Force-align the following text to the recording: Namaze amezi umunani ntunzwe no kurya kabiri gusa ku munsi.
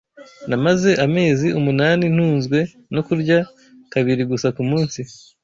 Namaze 0.49 0.91
amezi 1.05 1.47
umunani 1.59 2.05
ntunzwe 2.15 2.59
no 2.93 3.01
kurya 3.07 3.37
kabiri 3.93 4.23
gusa 4.31 4.47
ku 4.55 4.63
munsi. 4.69 4.99